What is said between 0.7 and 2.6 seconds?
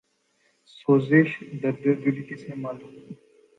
سوزش درد دل کسے